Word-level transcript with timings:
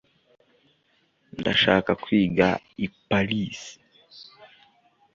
ndashaka 1.39 1.91
kwiga 2.03 2.47
i 2.85 2.87
paris 3.07 3.59